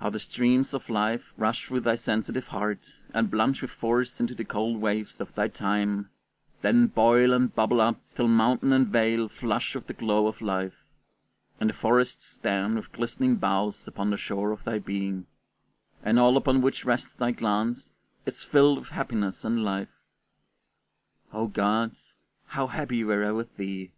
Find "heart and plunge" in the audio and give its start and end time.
2.48-3.62